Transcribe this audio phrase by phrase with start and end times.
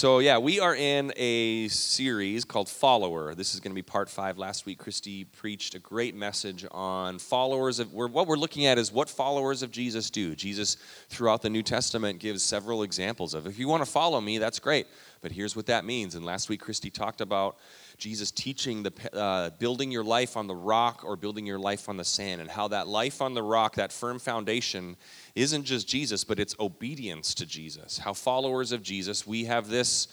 [0.00, 3.34] So, yeah, we are in a series called Follower.
[3.34, 4.38] This is going to be part five.
[4.38, 8.90] Last week, Christy preached a great message on followers of, what we're looking at is
[8.90, 10.34] what followers of Jesus do.
[10.34, 10.78] Jesus,
[11.10, 14.58] throughout the New Testament, gives several examples of if you want to follow me, that's
[14.58, 14.86] great,
[15.20, 16.14] but here's what that means.
[16.14, 17.58] And last week, Christy talked about
[18.00, 21.96] Jesus teaching the uh, building your life on the rock or building your life on
[21.96, 24.96] the sand, and how that life on the rock, that firm foundation,
[25.34, 27.98] isn't just Jesus, but it's obedience to Jesus.
[27.98, 30.08] How followers of Jesus, we have this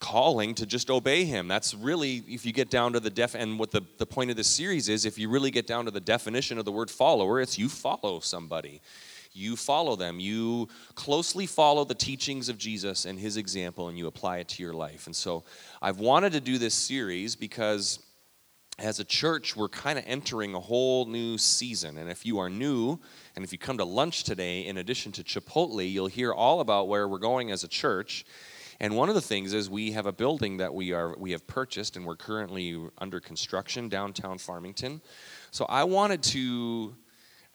[0.00, 1.48] calling to just obey him.
[1.48, 4.36] That's really, if you get down to the def, and what the, the point of
[4.36, 7.40] this series is, if you really get down to the definition of the word follower,
[7.40, 8.80] it's you follow somebody.
[9.34, 10.20] You follow them.
[10.20, 14.62] You closely follow the teachings of Jesus and his example, and you apply it to
[14.62, 15.06] your life.
[15.06, 15.42] And so
[15.82, 17.98] I've wanted to do this series because
[18.78, 21.98] as a church, we're kind of entering a whole new season.
[21.98, 22.98] And if you are new,
[23.34, 26.86] and if you come to lunch today, in addition to Chipotle, you'll hear all about
[26.86, 28.24] where we're going as a church.
[28.78, 31.46] And one of the things is we have a building that we are we have
[31.46, 35.00] purchased and we're currently under construction downtown Farmington.
[35.50, 36.94] So I wanted to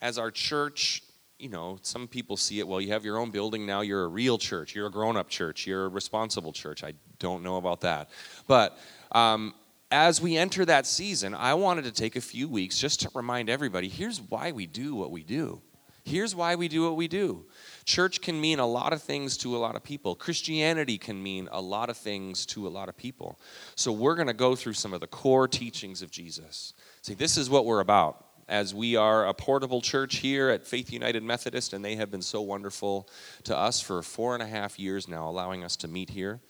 [0.01, 1.03] as our church,
[1.39, 4.07] you know, some people see it, well, you have your own building now, you're a
[4.07, 6.83] real church, you're a grown-up church, you're a responsible church.
[6.83, 8.09] I don't know about that.
[8.45, 8.77] But
[9.13, 9.55] um,
[9.89, 13.49] as we enter that season, I wanted to take a few weeks just to remind
[13.49, 15.61] everybody here's why we do what we do.
[16.03, 17.45] Here's why we do what we do.
[17.85, 20.15] Church can mean a lot of things to a lot of people.
[20.15, 23.39] Christianity can mean a lot of things to a lot of people.
[23.75, 26.73] So we're going to go through some of the core teachings of Jesus.
[27.01, 28.28] See, this is what we're about.
[28.49, 32.23] As we are a portable church here at Faith United Methodist, and they have been
[32.23, 33.07] so wonderful
[33.43, 36.41] to us for four and a half years now, allowing us to meet here.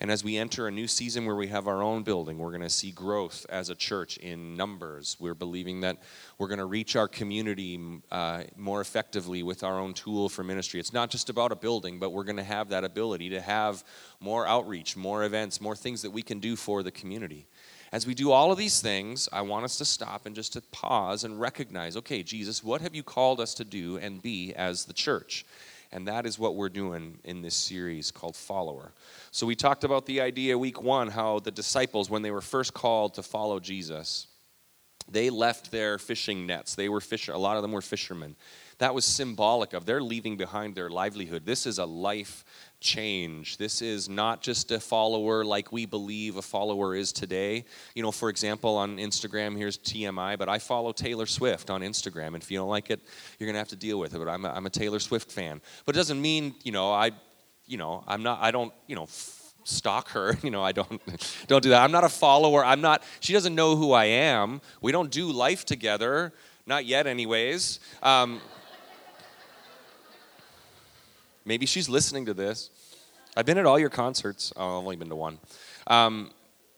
[0.00, 2.62] And as we enter a new season where we have our own building, we're going
[2.62, 5.16] to see growth as a church in numbers.
[5.20, 5.98] We're believing that
[6.36, 10.80] we're going to reach our community uh, more effectively with our own tool for ministry.
[10.80, 13.84] It's not just about a building, but we're going to have that ability to have
[14.18, 17.46] more outreach, more events, more things that we can do for the community.
[17.92, 20.60] As we do all of these things, I want us to stop and just to
[20.72, 24.84] pause and recognize okay, Jesus, what have you called us to do and be as
[24.84, 25.44] the church?
[25.92, 28.92] And that is what we're doing in this series called Follower.
[29.30, 32.74] So we talked about the idea week one how the disciples, when they were first
[32.74, 34.26] called to follow Jesus,
[35.08, 36.74] they left their fishing nets.
[36.74, 37.32] They were fisher.
[37.32, 38.36] A lot of them were fishermen.
[38.78, 41.46] That was symbolic of they're leaving behind their livelihood.
[41.46, 42.44] This is a life
[42.80, 43.56] change.
[43.56, 47.64] This is not just a follower like we believe a follower is today.
[47.94, 52.28] You know, for example, on Instagram, here's TMI, but I follow Taylor Swift on Instagram.
[52.28, 53.00] And if you don't like it,
[53.38, 54.18] you're going to have to deal with it.
[54.18, 55.62] But I'm a, I'm a Taylor Swift fan.
[55.86, 57.12] But it doesn't mean, you know, I,
[57.64, 59.06] you know, I'm not, I don't, you know,
[59.66, 61.00] stalk her you know i don't
[61.46, 64.60] don't do that i'm not a follower i'm not she doesn't know who i am
[64.80, 66.32] we don't do life together
[66.66, 68.40] not yet anyways um,
[71.46, 72.70] Maybe she's listening to this.
[73.36, 74.52] I've been at all your concerts.
[74.56, 75.38] Oh, I've only been to one.
[75.86, 76.32] Um,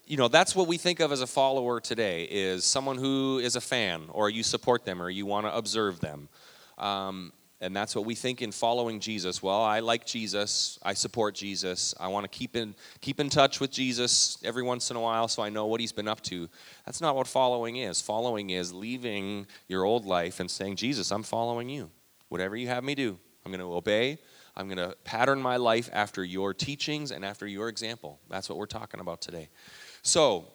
[0.07, 3.57] you know, that's what we think of as a follower today is someone who is
[3.57, 6.29] a fan or you support them or you want to observe them.
[6.77, 9.43] Um, and that's what we think in following Jesus.
[9.43, 10.79] Well, I like Jesus.
[10.83, 11.95] I support Jesus.
[11.99, 15.27] I want to keep in keep in touch with Jesus every once in a while
[15.29, 16.49] so I know what he's been up to.
[16.87, 18.01] That's not what following is.
[18.01, 21.91] Following is leaving your old life and saying, "Jesus, I'm following you.
[22.29, 24.19] Whatever you have me do, I'm going to obey.
[24.55, 28.19] I'm going to pattern my life after your teachings and after your example.
[28.29, 29.49] That's what we're talking about today.
[30.03, 30.47] So,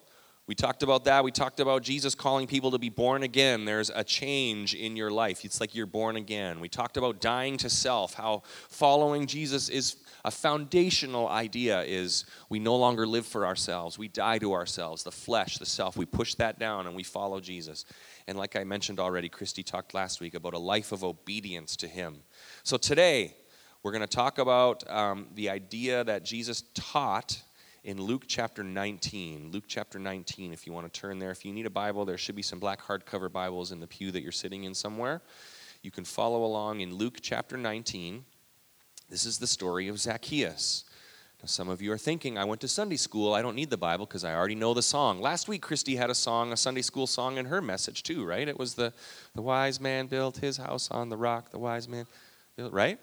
[0.46, 1.24] we talked about that.
[1.24, 3.64] We talked about Jesus calling people to be born again.
[3.64, 5.42] There's a change in your life.
[5.42, 6.60] It's like you're born again.
[6.60, 12.58] We talked about dying to self, how following Jesus is a foundational idea is we
[12.58, 13.98] no longer live for ourselves.
[13.98, 15.96] We die to ourselves, the flesh, the self.
[15.96, 17.86] We push that down and we follow Jesus.
[18.26, 21.88] And like I mentioned already, Christy talked last week about a life of obedience to
[21.88, 22.16] him.
[22.64, 23.36] So today,
[23.82, 27.42] we're going to talk about um, the idea that Jesus taught
[27.84, 29.50] in Luke chapter 19.
[29.52, 31.30] Luke chapter 19, if you want to turn there.
[31.30, 34.10] If you need a Bible, there should be some black hardcover Bibles in the pew
[34.10, 35.20] that you're sitting in somewhere.
[35.82, 38.24] You can follow along in Luke chapter 19.
[39.10, 40.84] This is the story of Zacchaeus.
[41.42, 43.34] Now, some of you are thinking, I went to Sunday school.
[43.34, 45.20] I don't need the Bible because I already know the song.
[45.20, 48.48] Last week, Christy had a song, a Sunday school song in her message, too, right?
[48.48, 48.94] It was the,
[49.34, 52.06] the wise man built his house on the rock, the wise man
[52.56, 52.98] built, right?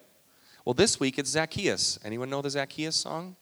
[0.65, 1.99] Well, this week it's Zacchaeus.
[2.03, 3.35] Anyone know the Zacchaeus song?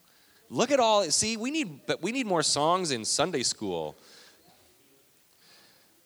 [0.50, 1.04] Look at all.
[1.12, 3.96] See, we need, but we need more songs in Sunday school.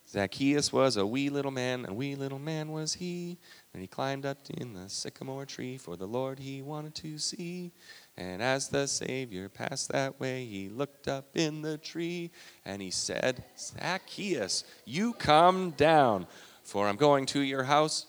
[0.10, 3.40] Zacchaeus was a wee little man, and wee little man was he.
[3.74, 7.72] And he climbed up in the sycamore tree for the Lord he wanted to see.
[8.16, 12.30] And as the Savior passed that way, he looked up in the tree
[12.64, 16.28] and he said, Zacchaeus, you come down,
[16.64, 18.06] for I'm going to your house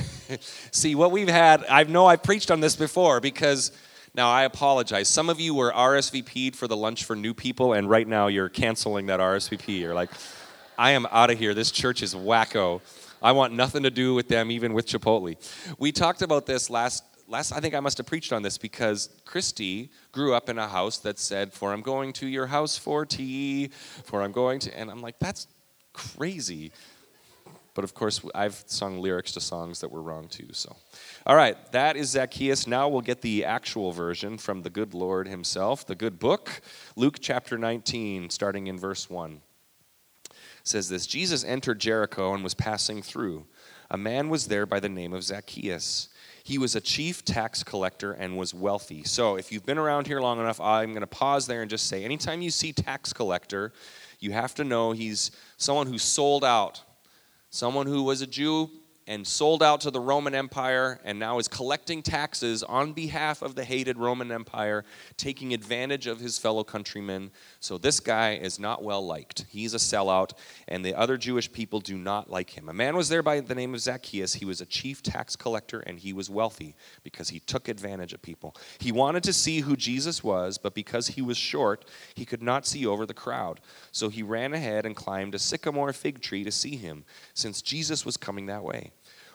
[0.70, 3.72] See, what we've had, I know I've preached on this before because
[4.14, 5.08] Now, I apologize.
[5.08, 8.50] Some of you were RSVP'd for the lunch for new people, and right now you're
[8.50, 9.80] canceling that RSVP.
[9.80, 10.10] You're like,
[10.76, 11.54] I am out of here.
[11.54, 12.82] This church is wacko.
[13.22, 15.36] I want nothing to do with them, even with Chipotle.
[15.78, 19.08] We talked about this last last I think I must have preached on this because
[19.24, 23.06] Christy grew up in a house that said, For I'm going to your house for
[23.06, 23.68] tea,
[24.04, 25.46] for I'm going to and I'm like, that's
[25.92, 26.72] crazy.
[27.74, 30.48] But of course, I've sung lyrics to songs that were wrong too.
[30.52, 30.76] So,
[31.24, 32.66] all right, that is Zacchaeus.
[32.66, 36.60] Now we'll get the actual version from the good Lord himself, the good book,
[36.96, 39.40] Luke chapter 19, starting in verse 1.
[40.30, 40.34] It
[40.64, 43.46] says this Jesus entered Jericho and was passing through.
[43.90, 46.08] A man was there by the name of Zacchaeus.
[46.44, 49.04] He was a chief tax collector and was wealthy.
[49.04, 51.86] So, if you've been around here long enough, I'm going to pause there and just
[51.86, 53.72] say anytime you see tax collector,
[54.18, 56.82] you have to know he's someone who sold out
[57.52, 58.70] someone who was a Jew
[59.12, 63.54] and sold out to the Roman Empire and now is collecting taxes on behalf of
[63.54, 64.86] the hated Roman Empire,
[65.18, 67.30] taking advantage of his fellow countrymen.
[67.60, 69.44] So this guy is not well liked.
[69.50, 70.32] He's a sellout,
[70.66, 72.70] and the other Jewish people do not like him.
[72.70, 74.32] A man was there by the name of Zacchaeus.
[74.32, 78.22] He was a chief tax collector and he was wealthy because he took advantage of
[78.22, 78.56] people.
[78.78, 82.66] He wanted to see who Jesus was, but because he was short, he could not
[82.66, 83.60] see over the crowd.
[83.90, 87.04] So he ran ahead and climbed a sycamore fig tree to see him,
[87.34, 88.92] since Jesus was coming that way.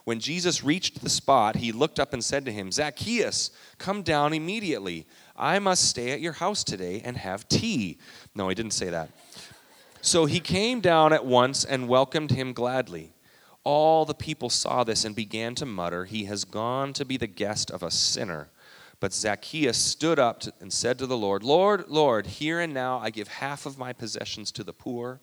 [0.08, 4.32] When Jesus reached the spot, he looked up and said to him, Zacchaeus, come down
[4.32, 5.06] immediately.
[5.36, 7.98] I must stay at your house today and have tea.
[8.34, 9.10] No, he didn't say that.
[10.00, 13.12] So he came down at once and welcomed him gladly.
[13.66, 17.28] All the people saw this and began to mutter, He has gone to be the
[17.28, 18.48] guest of a sinner.
[19.02, 23.10] But Zacchaeus stood up and said to the Lord, Lord, Lord, here and now I
[23.10, 25.20] give half of my possessions to the poor.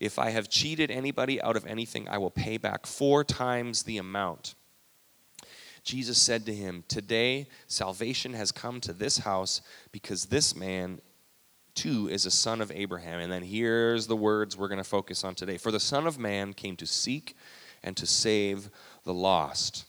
[0.00, 3.98] If I have cheated anybody out of anything, I will pay back four times the
[3.98, 4.54] amount.
[5.82, 9.62] Jesus said to him, Today salvation has come to this house
[9.92, 11.00] because this man
[11.76, 13.20] too is a son of Abraham.
[13.20, 15.58] And then here's the words we're going to focus on today.
[15.58, 17.36] For the Son of Man came to seek
[17.84, 18.70] and to save
[19.04, 19.84] the lost.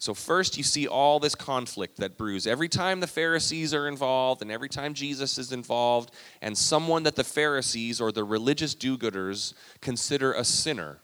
[0.00, 2.46] So, first, you see all this conflict that brews.
[2.46, 7.16] Every time the Pharisees are involved, and every time Jesus is involved, and someone that
[7.16, 11.00] the Pharisees or the religious do gooders consider a sinner,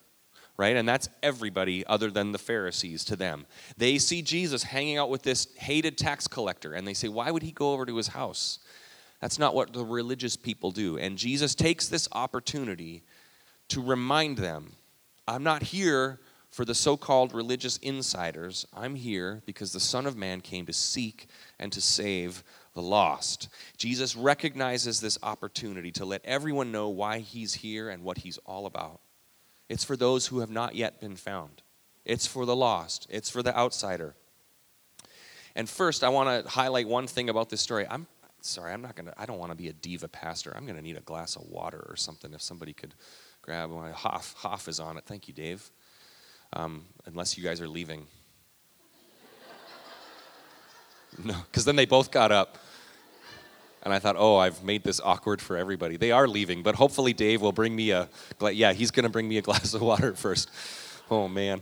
[0.56, 0.76] right?
[0.76, 3.46] And that's everybody other than the Pharisees to them.
[3.76, 7.42] They see Jesus hanging out with this hated tax collector, and they say, Why would
[7.42, 8.60] he go over to his house?
[9.20, 10.98] That's not what the religious people do.
[10.98, 13.02] And Jesus takes this opportunity
[13.68, 14.72] to remind them
[15.26, 16.20] I'm not here
[16.54, 20.72] for the so called religious insiders, I'm here because the Son of Man came to
[20.72, 21.26] seek
[21.58, 23.48] and to save the lost.
[23.76, 28.66] Jesus recognizes this opportunity to let everyone know why he's here and what he's all
[28.66, 29.00] about.
[29.68, 31.62] It's for those who have not yet been found,
[32.04, 34.14] it's for the lost, it's for the outsider.
[35.56, 37.84] And first, I want to highlight one thing about this story.
[37.90, 38.06] I'm
[38.42, 40.52] sorry, I'm not going to, I don't want to be a diva pastor.
[40.56, 42.94] I'm going to need a glass of water or something if somebody could
[43.42, 44.34] grab my Hoff.
[44.34, 45.04] Hoff is on it.
[45.04, 45.72] Thank you, Dave
[46.54, 48.06] um, unless you guys are leaving.
[51.24, 52.58] no, because then they both got up.
[53.82, 55.98] And I thought, oh, I've made this awkward for everybody.
[55.98, 58.08] They are leaving, but hopefully Dave will bring me a,
[58.40, 60.48] yeah, he's going to bring me a glass of water first.
[61.10, 61.60] Oh, man.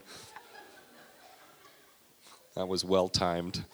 [2.55, 3.65] That was well timed.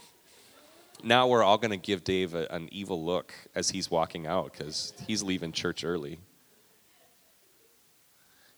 [1.02, 4.52] Now we're all going to give Dave a, an evil look as he's walking out
[4.52, 6.18] because he's leaving church early.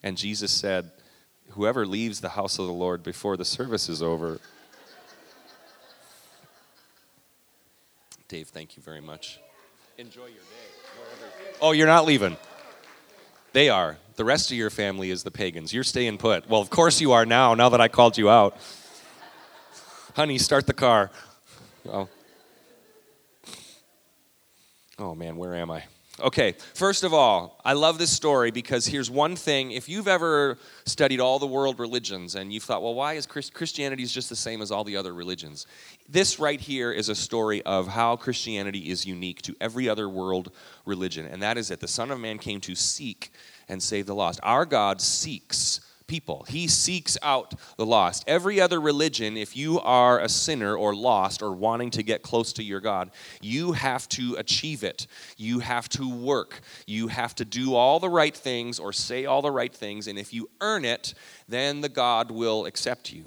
[0.03, 0.93] And Jesus said,
[1.51, 4.41] whoever leaves the house of the Lord before the service is over.
[8.29, 9.41] Dave, thank you very much.
[9.99, 10.71] Enjoy your day.
[11.61, 12.37] Oh, you're not leaving.
[13.53, 13.97] They are.
[14.15, 15.73] The rest of your family is the pagans.
[15.73, 16.49] You're staying put.
[16.49, 18.57] Well, of course you are now, now that I called you out.
[20.15, 21.11] Honey, start the car.
[21.89, 22.09] Oh.
[24.99, 25.85] Oh man, where am I?
[26.23, 29.71] Okay, first of all, I love this story because here's one thing.
[29.71, 34.03] If you've ever studied all the world religions and you've thought, well, why is Christianity
[34.03, 35.67] is just the same as all the other religions?
[36.09, 40.53] This right here is a story of how Christianity is unique to every other world
[40.85, 43.33] religion, and that is that the Son of Man came to seek
[43.69, 44.41] and save the lost.
[44.43, 46.45] Our God seeks people.
[46.49, 48.25] He seeks out the lost.
[48.27, 52.53] Every other religion, if you are a sinner or lost or wanting to get close
[52.55, 55.07] to your God, you have to achieve it.
[55.37, 56.63] You have to work.
[56.85, 60.09] You have to do all the right things or say all the right things.
[60.09, 61.15] And if you earn it,
[61.49, 63.27] then the God will accept you.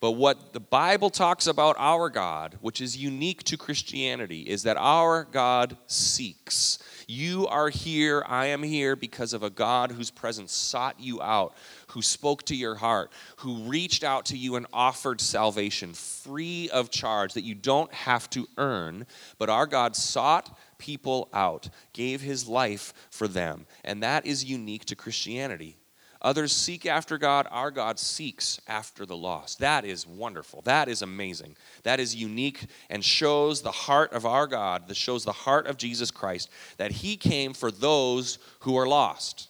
[0.00, 4.76] But what the Bible talks about our God, which is unique to Christianity, is that
[4.76, 6.78] our God seeks.
[7.08, 11.54] You are here, I am here because of a God whose presence sought you out,
[11.88, 16.90] who spoke to your heart, who reached out to you and offered salvation free of
[16.90, 19.06] charge that you don't have to earn.
[19.38, 23.66] But our God sought people out, gave his life for them.
[23.84, 25.76] And that is unique to Christianity.
[26.20, 27.46] Others seek after God.
[27.50, 29.60] Our God seeks after the lost.
[29.60, 30.62] That is wonderful.
[30.62, 31.56] That is amazing.
[31.84, 35.76] That is unique and shows the heart of our God, that shows the heart of
[35.76, 39.47] Jesus Christ, that He came for those who are lost.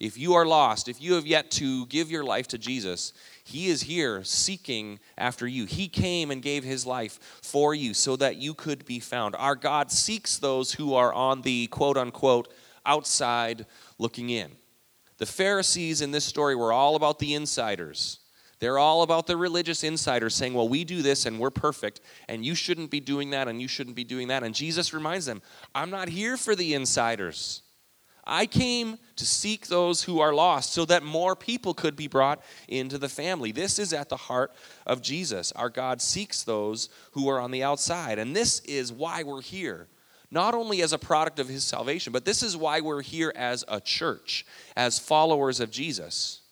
[0.00, 3.12] If you are lost, if you have yet to give your life to Jesus,
[3.44, 5.66] He is here seeking after you.
[5.66, 9.36] He came and gave His life for you so that you could be found.
[9.36, 12.50] Our God seeks those who are on the quote unquote
[12.86, 13.66] outside
[13.98, 14.52] looking in.
[15.18, 18.20] The Pharisees in this story were all about the insiders.
[18.58, 22.42] They're all about the religious insiders saying, Well, we do this and we're perfect, and
[22.42, 24.44] you shouldn't be doing that and you shouldn't be doing that.
[24.44, 25.42] And Jesus reminds them,
[25.74, 27.60] I'm not here for the insiders.
[28.30, 32.42] I came to seek those who are lost so that more people could be brought
[32.68, 33.50] into the family.
[33.50, 34.52] This is at the heart
[34.86, 35.50] of Jesus.
[35.52, 38.18] Our God seeks those who are on the outside.
[38.18, 39.88] And this is why we're here
[40.30, 43.64] not only as a product of his salvation, but this is why we're here as
[43.66, 44.46] a church,
[44.76, 46.42] as followers of Jesus.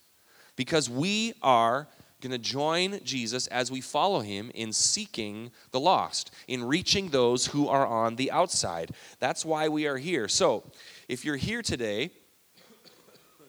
[0.56, 1.87] Because we are
[2.20, 7.47] going to join Jesus as we follow him in seeking the lost, in reaching those
[7.47, 8.90] who are on the outside.
[9.20, 10.26] That's why we are here.
[10.26, 10.64] So,
[11.09, 12.11] if you're here today,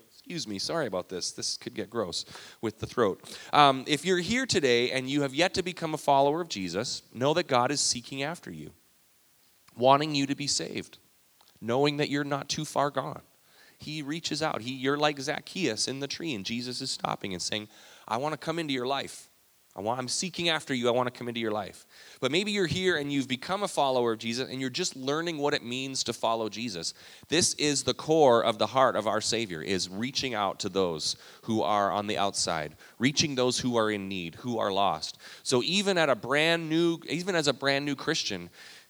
[0.10, 1.32] excuse me, sorry about this.
[1.32, 2.26] This could get gross
[2.62, 3.22] with the throat.
[3.52, 7.04] Um, if you're here today and you have yet to become a follower of Jesus,
[7.14, 8.72] know that God is seeking after you
[9.80, 10.98] wanting you to be saved,
[11.62, 13.22] knowing that you're not too far gone.
[13.78, 14.62] He reaches out.
[14.62, 17.70] He, you're like Zacchaeus in the tree, and Jesus is stopping and saying,
[18.08, 19.29] I want to come into your life.
[19.76, 20.88] I want, I'm seeking after you.
[20.88, 21.86] I want to come into your life.
[22.20, 25.38] But maybe you're here and you've become a follower of Jesus and you're just learning
[25.38, 26.96] what it means to follow Jesus.
[27.30, 31.16] This is the core of the heart of our Savior is reaching out to those
[31.44, 35.20] who are on the outside, reaching those who are in need, who are lost.
[35.44, 38.50] So even at a brand new even as a brand new Christian,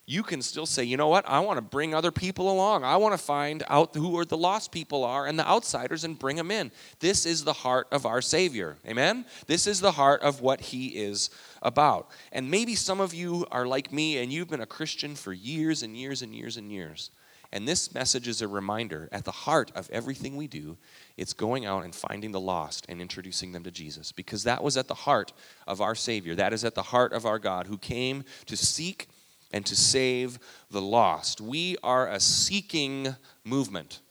[0.09, 1.29] you can still say, you know what?
[1.29, 2.83] I want to bring other people along.
[2.83, 6.17] I want to find out who are the lost people are and the outsiders and
[6.17, 6.71] bring them in.
[6.99, 8.77] This is the heart of our Savior.
[8.87, 9.23] Amen?
[9.45, 11.29] This is the heart of what He is
[11.61, 12.09] about.
[12.31, 15.83] And maybe some of you are like me and you've been a Christian for years
[15.83, 17.11] and years and years and years.
[17.51, 20.75] And this message is a reminder at the heart of everything we do,
[21.17, 24.11] it's going out and finding the lost and introducing them to Jesus.
[24.11, 25.33] Because that was at the heart
[25.67, 26.33] of our Savior.
[26.33, 29.07] That is at the heart of our God who came to seek
[29.51, 30.39] and to save
[30.69, 31.41] the lost.
[31.41, 34.01] We are a seeking movement.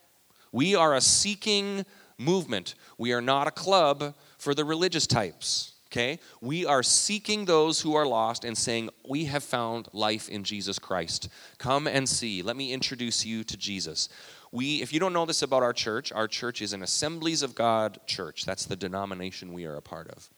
[0.53, 1.85] We are a seeking
[2.19, 2.75] movement.
[2.97, 5.73] We are not a club for the religious types.
[5.91, 6.19] Okay?
[6.41, 10.79] We are seeking those who are lost and saying, We have found life in Jesus
[10.79, 11.29] Christ.
[11.59, 12.43] Come and see.
[12.43, 14.09] Let me introduce you to Jesus.
[14.53, 17.55] We, if you don't know this about our church, our church is an Assemblies of
[17.55, 18.45] God church.
[18.45, 20.29] That's the denomination we are a part of.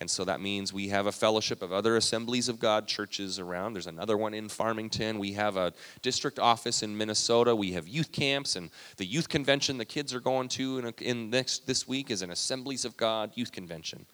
[0.00, 3.74] And so that means we have a fellowship of other assemblies of God churches around.
[3.74, 5.18] There's another one in Farmington.
[5.18, 5.72] We have a
[6.02, 7.54] district office in Minnesota.
[7.54, 11.30] We have youth camps and the youth convention the kids are going to in, in
[11.30, 14.06] next, this week is an Assemblies of God youth convention.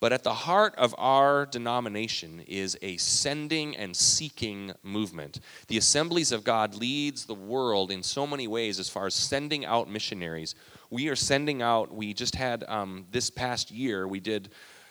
[0.00, 5.40] But at the heart of our denomination is a sending and seeking movement.
[5.66, 9.64] The Assemblies of God leads the world in so many ways as far as sending
[9.64, 10.54] out missionaries.
[10.90, 14.50] We are sending out, we just had um, this past year, we did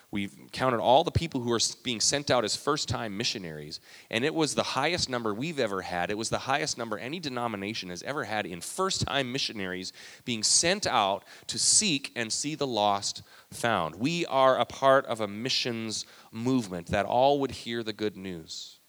[0.09, 4.23] We've counted all the people who are being sent out as first time missionaries, and
[4.23, 6.09] it was the highest number we've ever had.
[6.09, 9.91] It was the highest number any denomination has ever had in first time missionaries
[10.23, 13.21] being sent out to seek and see the lost
[13.51, 13.95] found.
[13.95, 18.79] We are a part of a missions movement that all would hear the good news.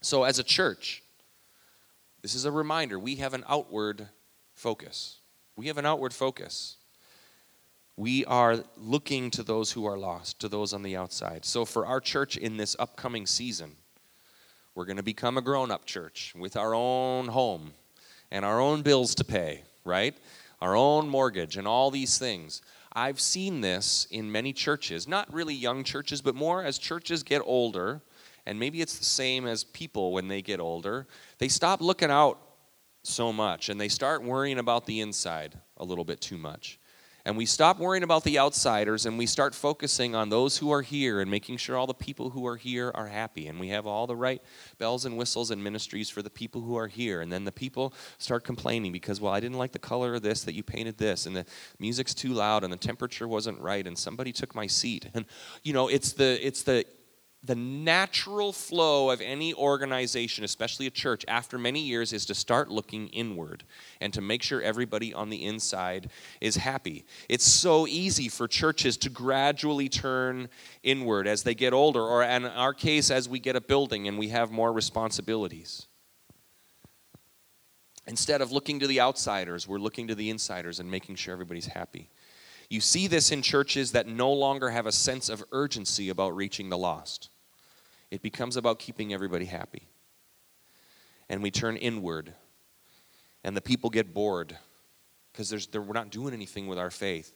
[0.00, 1.04] So, as a church,
[2.22, 4.08] this is a reminder we have an outward
[4.52, 5.18] focus.
[5.54, 6.78] We have an outward focus
[7.96, 11.44] we are looking to those who are lost, to those on the outside.
[11.44, 13.76] So, for our church in this upcoming season,
[14.74, 17.72] we're going to become a grown up church with our own home
[18.32, 20.16] and our own bills to pay, right?
[20.60, 22.62] Our own mortgage and all these things.
[22.92, 27.42] I've seen this in many churches, not really young churches, but more as churches get
[27.44, 28.02] older,
[28.46, 31.06] and maybe it's the same as people when they get older.
[31.38, 32.40] They stop looking out
[33.04, 36.78] so much and they start worrying about the inside a little bit too much
[37.26, 40.82] and we stop worrying about the outsiders and we start focusing on those who are
[40.82, 43.46] here and making sure all the people who are here are happy.
[43.46, 44.42] And we have all the right
[44.78, 47.22] bells and whistles and ministries for the people who are here.
[47.22, 50.44] And then the people start complaining because well I didn't like the color of this
[50.44, 51.46] that you painted this and the
[51.78, 55.08] music's too loud and the temperature wasn't right and somebody took my seat.
[55.14, 55.26] And
[55.62, 56.84] you know it's the it's the
[57.44, 62.70] the natural flow of any organization, especially a church, after many years is to start
[62.70, 63.64] looking inward
[64.00, 66.08] and to make sure everybody on the inside
[66.40, 67.04] is happy.
[67.28, 70.48] It's so easy for churches to gradually turn
[70.82, 74.18] inward as they get older, or in our case, as we get a building and
[74.18, 75.86] we have more responsibilities.
[78.06, 81.66] Instead of looking to the outsiders, we're looking to the insiders and making sure everybody's
[81.66, 82.08] happy.
[82.70, 86.70] You see this in churches that no longer have a sense of urgency about reaching
[86.70, 87.28] the lost.
[88.14, 89.88] It becomes about keeping everybody happy.
[91.28, 92.32] And we turn inward,
[93.42, 94.56] and the people get bored
[95.32, 97.32] because we're not doing anything with our faith.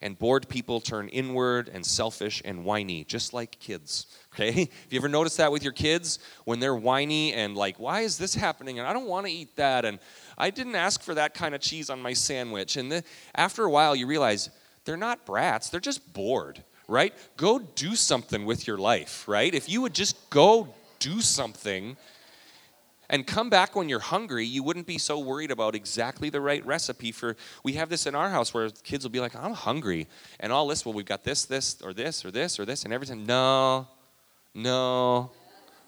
[0.00, 4.06] And bored people turn inward and selfish and whiny, just like kids.
[4.34, 4.52] Okay?
[4.52, 6.18] Have you ever noticed that with your kids?
[6.46, 8.78] When they're whiny and like, why is this happening?
[8.78, 9.84] And I don't want to eat that.
[9.84, 9.98] And
[10.38, 12.78] I didn't ask for that kind of cheese on my sandwich.
[12.78, 14.48] And the, after a while, you realize
[14.86, 17.14] they're not brats, they're just bored right?
[17.36, 19.54] Go do something with your life, right?
[19.54, 21.96] If you would just go do something
[23.10, 26.64] and come back when you're hungry, you wouldn't be so worried about exactly the right
[26.64, 27.36] recipe for.
[27.62, 30.08] We have this in our house where kids will be like, I'm hungry.
[30.40, 32.84] And all this, well, we've got this, this, or this, or this, or this.
[32.84, 33.86] And every time, no,
[34.54, 35.30] no,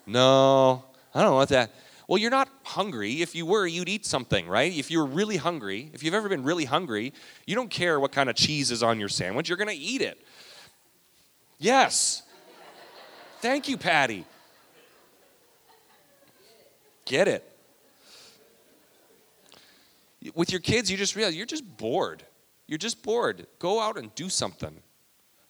[0.06, 0.84] no,
[1.14, 1.70] I don't want that.
[2.06, 3.22] Well, you're not hungry.
[3.22, 4.70] If you were, you'd eat something, right?
[4.70, 7.14] If you were really hungry, if you've ever been really hungry,
[7.46, 10.02] you don't care what kind of cheese is on your sandwich, you're going to eat
[10.02, 10.18] it.
[11.58, 12.22] Yes.
[13.40, 14.24] Thank you, Patty.
[17.04, 17.50] Get it.
[20.34, 22.24] With your kids, you just realize you're just bored.
[22.66, 23.46] You're just bored.
[23.58, 24.82] Go out and do something.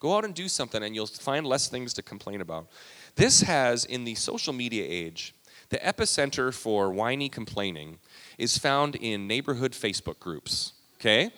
[0.01, 2.67] Go out and do something, and you'll find less things to complain about.
[3.15, 5.33] This has, in the social media age,
[5.69, 7.99] the epicenter for whiny complaining
[8.37, 10.73] is found in neighborhood Facebook groups.
[11.01, 11.31] Okay?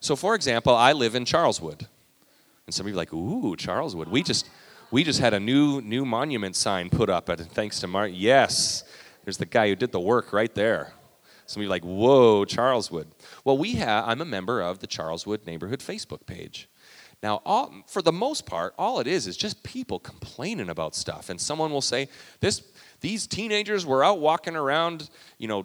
[0.00, 1.88] So, for example, I live in Charleswood.
[2.66, 4.08] And some of you are like, ooh, Charleswood.
[4.08, 4.48] We just
[4.90, 8.10] we just had a new new monument sign put up at thanks to Mark.
[8.14, 8.84] Yes,
[9.24, 10.92] there's the guy who did the work right there.
[11.46, 13.08] Some of you are like, whoa, Charleswood.
[13.44, 16.68] Well, we have I'm a member of the Charleswood neighborhood Facebook page.
[17.22, 21.30] Now, all, for the most part, all it is is just people complaining about stuff.
[21.30, 22.08] And someone will say,
[22.40, 22.62] this,
[23.00, 25.64] these teenagers were out walking around, you know,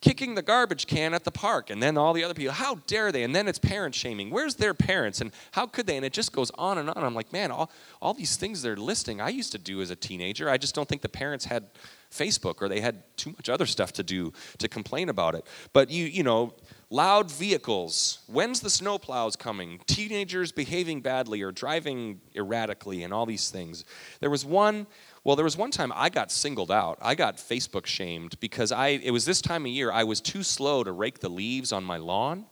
[0.00, 1.70] kicking the garbage can at the park.
[1.70, 3.24] And then all the other people, how dare they?
[3.24, 4.30] And then it's parent shaming.
[4.30, 5.20] Where's their parents?
[5.20, 5.96] And how could they?
[5.96, 7.04] And it just goes on and on.
[7.04, 9.96] I'm like, man, all, all these things they're listing, I used to do as a
[9.96, 10.48] teenager.
[10.48, 11.70] I just don't think the parents had
[12.10, 15.46] Facebook or they had too much other stuff to do to complain about it.
[15.72, 16.54] But you, you know,
[16.90, 19.80] loud vehicles, when's the snowplows coming?
[19.86, 23.84] Teenagers behaving badly or driving erratically and all these things.
[24.20, 24.86] There was one
[25.28, 26.96] well, there was one time I got singled out.
[27.02, 30.42] I got Facebook shamed because I it was this time of year I was too
[30.42, 32.46] slow to rake the leaves on my lawn.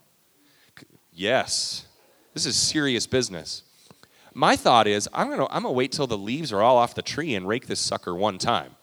[1.10, 1.86] Yes.
[2.34, 3.62] This is serious business.
[4.34, 6.76] My thought is I'm going to I'm going to wait till the leaves are all
[6.76, 8.76] off the tree and rake this sucker one time.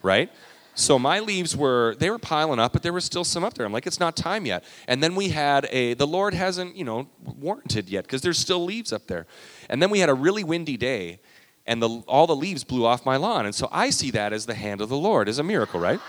[0.00, 0.30] Right?
[0.76, 3.66] So my leaves were they were piling up, but there was still some up there.
[3.66, 4.62] I'm like, it's not time yet.
[4.86, 8.64] And then we had a the Lord hasn't, you know, warranted yet because there's still
[8.64, 9.26] leaves up there.
[9.68, 11.18] And then we had a really windy day,
[11.70, 13.46] and the, all the leaves blew off my lawn.
[13.46, 16.00] And so I see that as the hand of the Lord, as a miracle, right?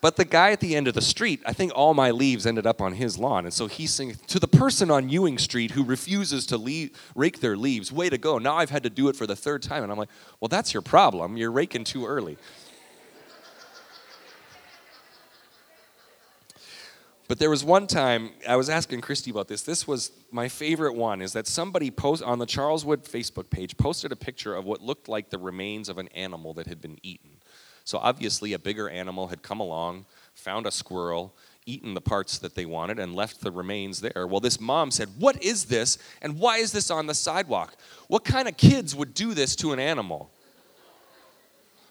[0.00, 2.66] But the guy at the end of the street, I think all my leaves ended
[2.66, 3.44] up on his lawn.
[3.44, 7.40] And so he's saying, To the person on Ewing Street who refuses to leave, rake
[7.40, 8.38] their leaves, way to go.
[8.38, 9.82] Now I've had to do it for the third time.
[9.82, 10.08] And I'm like,
[10.40, 11.36] Well, that's your problem.
[11.36, 12.38] You're raking too early.
[17.30, 19.62] But there was one time I was asking Christy about this.
[19.62, 24.10] This was my favorite one is that somebody post on the Charleswood Facebook page posted
[24.10, 27.30] a picture of what looked like the remains of an animal that had been eaten.
[27.84, 32.56] So obviously a bigger animal had come along, found a squirrel, eaten the parts that
[32.56, 34.26] they wanted and left the remains there.
[34.26, 37.76] Well, this mom said, "What is this and why is this on the sidewalk?
[38.08, 40.32] What kind of kids would do this to an animal?"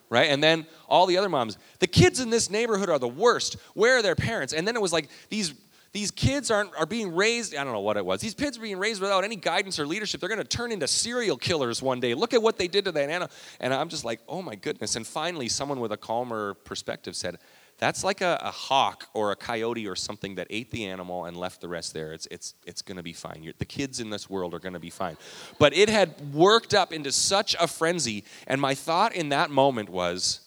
[0.09, 0.29] Right?
[0.29, 3.57] And then all the other moms, the kids in this neighborhood are the worst.
[3.73, 4.53] Where are their parents?
[4.53, 5.53] And then it was like these
[5.91, 8.61] these kids aren't are being raised i don't know what it was these kids are
[8.61, 11.99] being raised without any guidance or leadership they're going to turn into serial killers one
[11.99, 14.55] day look at what they did to that animal and i'm just like oh my
[14.55, 17.37] goodness and finally someone with a calmer perspective said
[17.79, 21.37] that's like a, a, hawk or a coyote or something that ate the animal and
[21.37, 22.11] left the rest there.
[22.11, 23.41] It's, it's, it's going to be fine.
[23.41, 25.17] You're, the kids in this world are going to be fine.
[25.57, 28.25] But it had worked up into such a frenzy.
[28.47, 30.41] And my thought in that moment was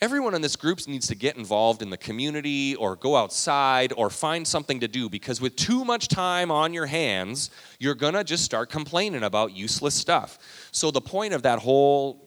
[0.00, 4.08] everyone in this group needs to get involved in the community or go outside or
[4.08, 8.22] find something to do because with too much time on your hands, you're going to
[8.22, 10.38] just start complaining about useless stuff.
[10.70, 12.25] So the point of that whole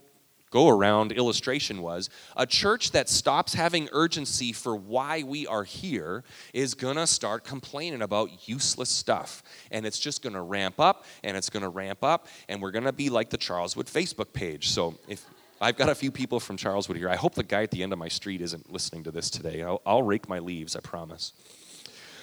[0.49, 6.23] go around illustration was a church that stops having urgency for why we are here
[6.53, 9.43] is to start complaining about useless stuff.
[9.71, 12.27] And it's just to ramp up and it's to ramp up.
[12.47, 14.69] And we're to be like the Charleswood Facebook page.
[14.69, 15.25] So if
[15.61, 17.91] I've got a few people from Charleswood here, I hope the guy at the end
[17.91, 19.61] of my street isn't listening to this today.
[19.61, 21.33] I'll, I'll rake my leaves, I promise.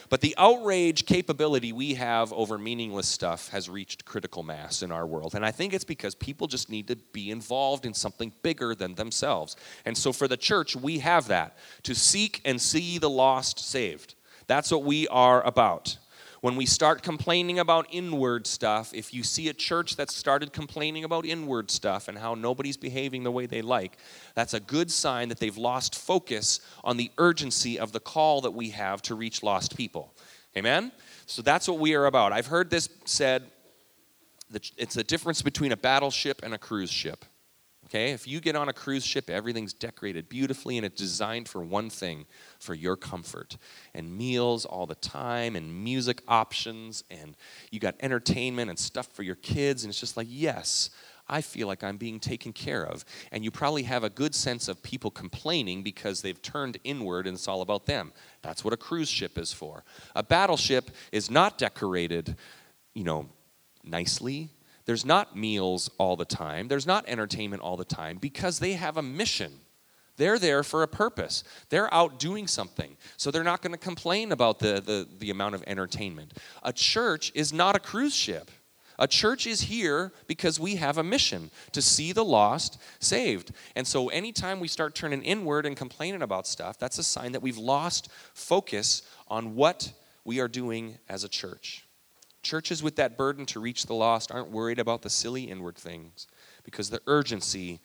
[0.09, 5.07] But the outrage capability we have over meaningless stuff has reached critical mass in our
[5.07, 5.35] world.
[5.35, 8.95] And I think it's because people just need to be involved in something bigger than
[8.95, 9.57] themselves.
[9.85, 14.14] And so for the church, we have that to seek and see the lost saved.
[14.47, 15.99] That's what we are about.
[16.40, 21.05] When we start complaining about inward stuff, if you see a church that's started complaining
[21.05, 23.96] about inward stuff and how nobody's behaving the way they like,
[24.35, 28.53] that's a good sign that they've lost focus on the urgency of the call that
[28.53, 30.14] we have to reach lost people.
[30.57, 30.92] Amen?
[31.27, 32.33] So that's what we are about.
[32.33, 33.44] I've heard this said
[34.51, 37.25] that it's the difference between a battleship and a cruise ship.
[37.87, 41.62] Okay, if you get on a cruise ship, everything's decorated beautifully and it's designed for
[41.62, 42.27] one thing
[42.66, 43.57] for your comfort.
[43.94, 47.37] And meals all the time, and music options, and
[47.70, 49.85] you got entertainment and stuff for your kids.
[49.85, 50.90] And it's just like, yes,
[51.29, 53.05] I feel like I'm being taken care of.
[53.33, 57.37] And you probably have a good sense of people complaining because they've turned inward and
[57.37, 58.12] it's all about them.
[58.42, 59.85] That's what a cruise ship is for.
[60.14, 62.37] A battleship is not decorated,
[62.94, 63.29] you know,
[63.83, 64.50] nicely
[64.87, 68.96] there's not meals all the time, there's not entertainment all the time because they have
[68.96, 69.52] a mission.
[70.16, 71.44] They're there for a purpose.
[71.68, 72.96] They're out doing something.
[73.16, 76.35] So they're not going to complain about the, the, the amount of entertainment.
[76.62, 78.50] A church is not a cruise ship.
[78.98, 83.52] A church is here because we have a mission to see the lost saved.
[83.74, 87.42] And so anytime we start turning inward and complaining about stuff, that's a sign that
[87.42, 89.92] we've lost focus on what
[90.24, 91.85] we are doing as a church.
[92.42, 96.26] Churches with that burden to reach the lost aren't worried about the silly inward things
[96.64, 97.81] because the urgency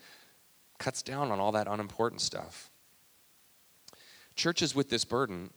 [0.81, 2.69] cuts down on all that unimportant stuff.
[4.35, 5.51] Churches with this burden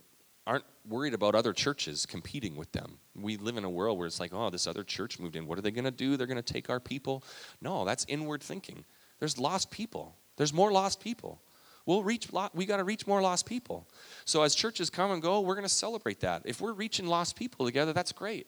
[0.46, 2.98] aren't worried about other churches competing with them.
[3.18, 5.46] We live in a world where it's like, oh, this other church moved in.
[5.46, 6.16] What are they going to do?
[6.16, 7.24] They're going to take our people.
[7.62, 8.84] No, that's inward thinking.
[9.18, 10.14] There's lost people.
[10.36, 11.40] There's more lost people.
[11.86, 13.88] We'll reach we got to reach more lost people.
[14.24, 16.42] So as churches come and go, we're going to celebrate that.
[16.44, 18.46] If we're reaching lost people together, that's great.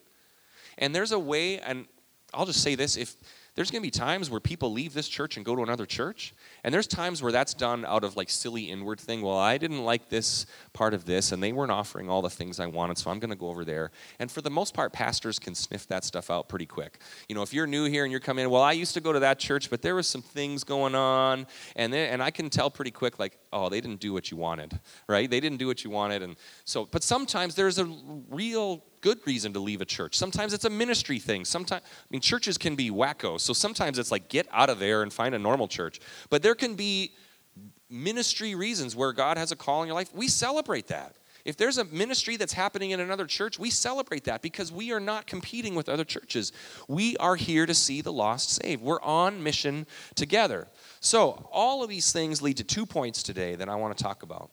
[0.77, 1.85] And there's a way, and
[2.33, 3.15] I'll just say this if
[3.55, 6.33] there's going to be times where people leave this church and go to another church
[6.63, 9.83] and there's times where that's done out of like silly inward thing well i didn't
[9.83, 13.09] like this part of this and they weren't offering all the things i wanted so
[13.09, 16.03] i'm going to go over there and for the most part pastors can sniff that
[16.03, 18.61] stuff out pretty quick you know if you're new here and you're coming in well
[18.61, 21.91] i used to go to that church but there was some things going on and
[21.93, 24.79] then, and i can tell pretty quick like oh they didn't do what you wanted
[25.07, 27.85] right they didn't do what you wanted and so but sometimes there's a
[28.29, 30.17] real good reason to leave a church.
[30.17, 31.45] Sometimes it's a ministry thing.
[31.45, 33.39] Sometimes I mean churches can be wacko.
[33.39, 35.99] So sometimes it's like get out of there and find a normal church.
[36.29, 37.11] But there can be
[37.89, 40.15] ministry reasons where God has a call in your life.
[40.15, 41.17] We celebrate that.
[41.43, 45.01] If there's a ministry that's happening in another church, we celebrate that because we are
[45.01, 46.53] not competing with other churches.
[46.87, 48.81] We are here to see the lost saved.
[48.81, 50.69] We're on mission together.
[51.01, 54.23] So, all of these things lead to two points today that I want to talk
[54.23, 54.49] about.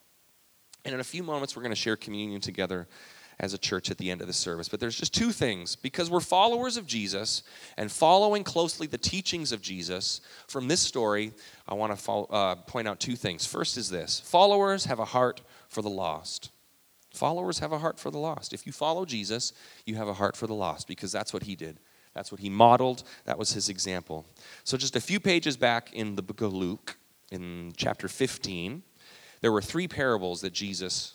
[0.85, 2.89] And in a few moments, we're going to share communion together
[3.39, 4.69] as a church at the end of the service.
[4.69, 7.43] But there's just two things because we're followers of Jesus
[7.77, 10.21] and following closely the teachings of Jesus.
[10.47, 11.33] From this story,
[11.69, 13.47] I want to follow, uh, point out two things.
[13.47, 16.51] First is this followers have a heart for the lost.
[17.13, 18.53] Followers have a heart for the lost.
[18.53, 19.53] If you follow Jesus,
[19.87, 21.79] you have a heart for the lost because that's what he did.
[22.13, 23.05] That's what he modeled.
[23.25, 24.27] That was his example.
[24.65, 26.97] So, just a few pages back in the book of Luke,
[27.31, 28.83] in chapter 15,
[29.41, 31.14] there were three parables that Jesus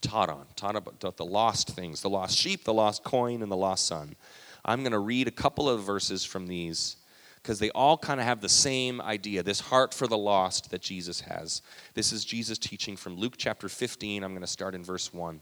[0.00, 3.56] taught on, taught about the lost things, the lost sheep, the lost coin, and the
[3.56, 4.16] lost son.
[4.64, 6.96] I'm going to read a couple of verses from these
[7.42, 10.82] because they all kind of have the same idea this heart for the lost that
[10.82, 11.62] Jesus has.
[11.94, 14.24] This is Jesus teaching from Luke chapter 15.
[14.24, 15.40] I'm going to start in verse 1.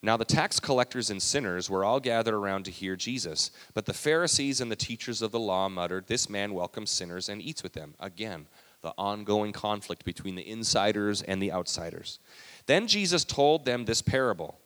[0.00, 3.92] Now the tax collectors and sinners were all gathered around to hear Jesus, but the
[3.92, 7.72] Pharisees and the teachers of the law muttered, This man welcomes sinners and eats with
[7.72, 7.94] them.
[8.00, 8.46] Again,
[8.80, 12.20] the ongoing conflict between the insiders and the outsiders.
[12.68, 14.60] Then Jesus told them this parable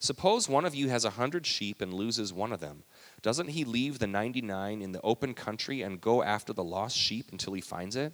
[0.00, 2.84] Suppose one of you has a hundred sheep and loses one of them.
[3.20, 7.26] Doesn't he leave the 99 in the open country and go after the lost sheep
[7.32, 8.12] until he finds it?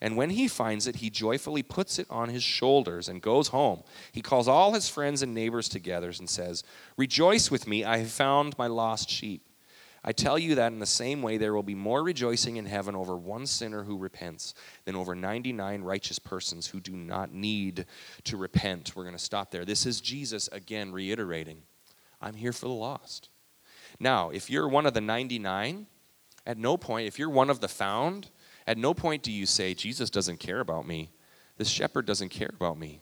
[0.00, 3.82] And when he finds it, he joyfully puts it on his shoulders and goes home.
[4.12, 6.62] He calls all his friends and neighbors together and says,
[6.96, 9.42] Rejoice with me, I have found my lost sheep.
[10.06, 12.94] I tell you that in the same way, there will be more rejoicing in heaven
[12.94, 14.52] over one sinner who repents
[14.84, 17.86] than over 99 righteous persons who do not need
[18.24, 18.94] to repent.
[18.94, 19.64] We're going to stop there.
[19.64, 21.62] This is Jesus again reiterating
[22.20, 23.30] I'm here for the lost.
[23.98, 25.86] Now, if you're one of the 99,
[26.46, 28.30] at no point, if you're one of the found,
[28.66, 31.10] At no point do you say, Jesus doesn't care about me.
[31.56, 33.00] This shepherd doesn't care about me.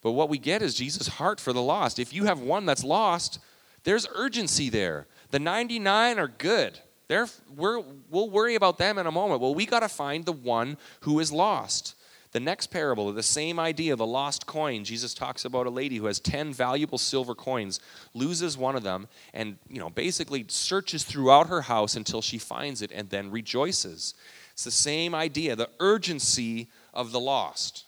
[0.00, 1.98] But what we get is Jesus' heart for the lost.
[1.98, 3.40] If you have one that's lost,
[3.82, 5.06] there's urgency there.
[5.30, 6.78] The 99 are good.
[7.08, 9.40] They're, we're, we'll worry about them in a moment.
[9.40, 11.94] Well, we got to find the one who is lost.
[12.32, 14.84] The next parable, the same idea, of the lost coin.
[14.84, 17.80] Jesus talks about a lady who has 10 valuable silver coins,
[18.12, 22.82] loses one of them, and you know, basically searches throughout her house until she finds
[22.82, 24.12] it and then rejoices.
[24.52, 27.86] It's the same idea, the urgency of the lost.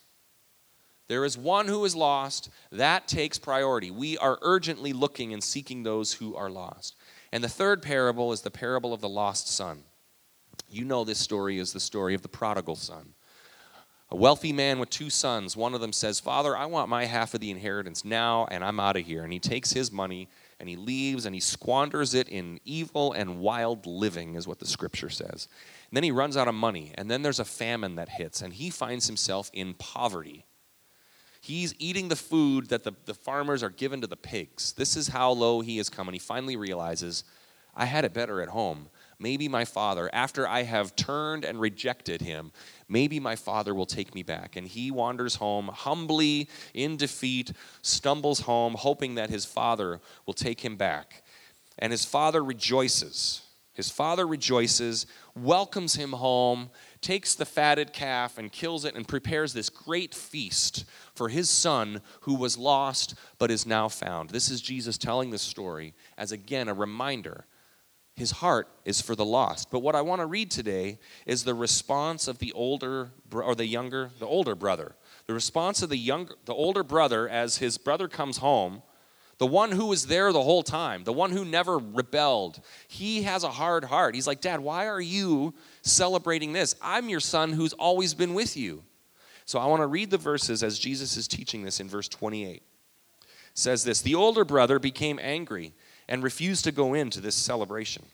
[1.08, 2.50] There is one who is lost.
[2.70, 3.90] That takes priority.
[3.90, 6.94] We are urgently looking and seeking those who are lost.
[7.32, 9.84] And the third parable is the parable of the lost son.
[10.68, 13.14] You know this story is the story of the prodigal son.
[14.12, 15.56] A wealthy man with two sons.
[15.56, 18.80] One of them says, Father, I want my half of the inheritance now, and I'm
[18.80, 19.22] out of here.
[19.22, 23.38] And he takes his money and he leaves and he squanders it in evil and
[23.38, 25.48] wild living, is what the scripture says.
[25.90, 28.52] And then he runs out of money, and then there's a famine that hits, and
[28.52, 30.44] he finds himself in poverty.
[31.40, 34.72] He's eating the food that the, the farmers are given to the pigs.
[34.72, 36.06] This is how low he has come.
[36.06, 37.24] And he finally realizes,
[37.74, 38.88] I had it better at home.
[39.18, 42.52] Maybe my father, after I have turned and rejected him,
[42.88, 44.56] maybe my father will take me back.
[44.56, 50.62] And he wanders home humbly in defeat, stumbles home, hoping that his father will take
[50.62, 51.22] him back.
[51.78, 53.42] And his father rejoices.
[53.72, 59.52] His father rejoices, welcomes him home, takes the fatted calf and kills it and prepares
[59.52, 60.84] this great feast
[61.14, 64.30] for his son who was lost but is now found.
[64.30, 67.46] This is Jesus telling this story as again a reminder.
[68.16, 69.70] His heart is for the lost.
[69.70, 73.66] But what I want to read today is the response of the older or the
[73.66, 74.94] younger, the older brother.
[75.26, 78.82] The response of the younger the older brother as his brother comes home
[79.40, 83.42] the one who was there the whole time, the one who never rebelled, he has
[83.42, 84.14] a hard heart.
[84.14, 86.74] He's like, Dad, why are you celebrating this?
[86.82, 88.82] I'm your son who's always been with you.
[89.46, 92.56] So I want to read the verses as Jesus is teaching this in verse 28.
[92.56, 92.62] It
[93.54, 95.72] says this The older brother became angry
[96.06, 98.04] and refused to go into this celebration.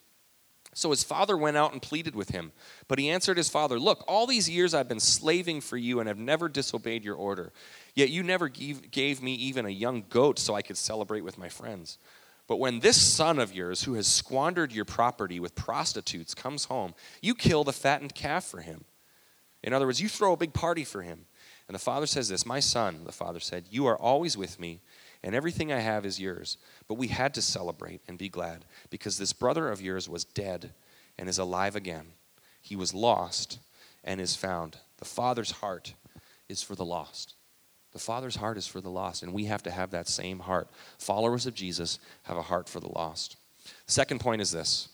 [0.74, 2.52] So his father went out and pleaded with him.
[2.86, 6.06] But he answered his father, Look, all these years I've been slaving for you and
[6.06, 7.52] have never disobeyed your order.
[7.96, 11.38] Yet you never gave, gave me even a young goat so I could celebrate with
[11.38, 11.98] my friends.
[12.46, 16.94] But when this son of yours, who has squandered your property with prostitutes, comes home,
[17.20, 18.84] you kill the fattened calf for him.
[19.64, 21.24] In other words, you throw a big party for him.
[21.68, 24.80] And the father says this My son, the father said, You are always with me,
[25.24, 26.58] and everything I have is yours.
[26.86, 30.74] But we had to celebrate and be glad, because this brother of yours was dead
[31.18, 32.08] and is alive again.
[32.60, 33.58] He was lost
[34.04, 34.76] and is found.
[34.98, 35.94] The father's heart
[36.48, 37.35] is for the lost.
[37.96, 40.68] The Father's heart is for the lost, and we have to have that same heart.
[40.98, 43.38] Followers of Jesus have a heart for the lost.
[43.86, 44.90] Second point is this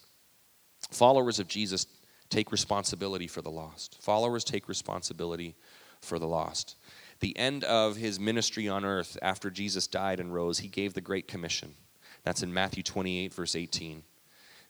[0.92, 1.88] followers of Jesus
[2.30, 4.00] take responsibility for the lost.
[4.00, 5.56] Followers take responsibility
[6.00, 6.76] for the lost.
[7.18, 11.00] The end of his ministry on earth after Jesus died and rose, he gave the
[11.00, 11.74] Great Commission.
[12.22, 14.04] That's in Matthew 28, verse 18.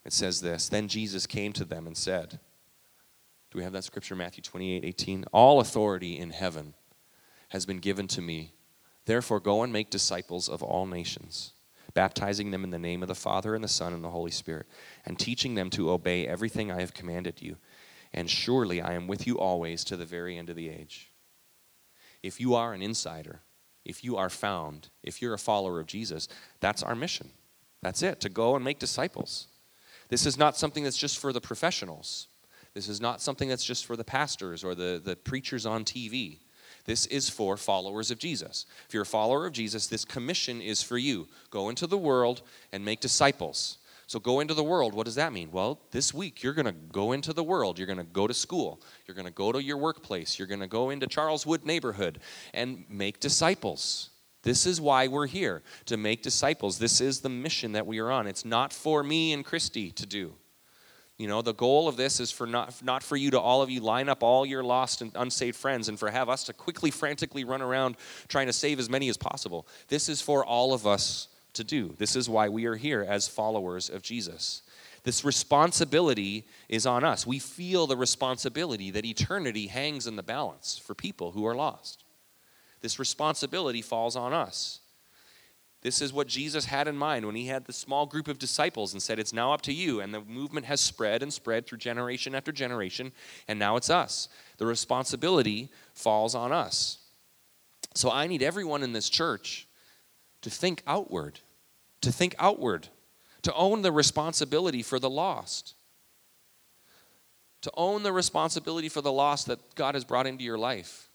[0.07, 2.41] It says this Then Jesus came to them and said,
[3.51, 5.27] Do we have that scripture, Matthew 28, 18?
[5.33, 6.73] All authority in heaven
[7.53, 8.55] has been given to me.
[9.05, 11.53] Therefore, go and make disciples of all nations,
[11.93, 14.67] baptizing them in the name of the Father, and the Son, and the Holy Spirit,
[15.05, 17.57] and teaching them to obey everything I have commanded you.
[18.15, 21.13] And surely I am with you always to the very end of the age.
[22.23, 23.41] If you are an insider,
[23.85, 26.29] if you are found, if you're a follower of Jesus,
[26.61, 27.33] that's our mission.
[27.83, 29.49] That's it, to go and make disciples.
[30.09, 32.29] This is not something that's just for the professionals.
[32.73, 36.39] This is not something that's just for the pastors or the, the preachers on TV.
[36.85, 38.67] This is for followers of Jesus.
[38.87, 41.29] If you're a follower of Jesus, this commission is for you.
[41.51, 42.43] Go into the world
[42.73, 43.79] and make disciples.
[44.09, 45.51] So, go into the world, what does that mean?
[45.53, 47.79] Well, this week you're going to go into the world.
[47.79, 48.83] You're going to go to school.
[49.07, 50.39] You're going to go to your workplace.
[50.39, 52.19] You're going to go into Charleswood neighborhood
[52.53, 54.11] and make disciples.
[54.43, 56.79] This is why we're here, to make disciples.
[56.79, 58.27] This is the mission that we are on.
[58.27, 60.35] It's not for me and Christy to do.
[61.23, 63.71] You know, the goal of this is for not, not for you to all of
[63.71, 66.91] you line up all your lost and unsaved friends and for have us to quickly,
[66.91, 69.69] frantically run around trying to save as many as possible.
[69.87, 71.95] This is for all of us to do.
[71.97, 74.63] This is why we are here as followers of Jesus.
[75.05, 77.25] This responsibility is on us.
[77.25, 82.03] We feel the responsibility that eternity hangs in the balance for people who are lost.
[82.81, 84.81] This responsibility falls on us.
[85.83, 88.93] This is what Jesus had in mind when he had the small group of disciples
[88.93, 90.01] and said, It's now up to you.
[90.01, 93.13] And the movement has spread and spread through generation after generation,
[93.49, 94.29] and now it's us.
[94.59, 96.99] The responsibility falls on us.
[97.95, 99.67] So I need everyone in this church
[100.43, 101.41] to think outward,
[102.01, 102.89] to think outward,
[103.43, 105.75] to own the responsibility for the lost.
[107.63, 111.09] to own the responsibility for the loss that God has brought into your life.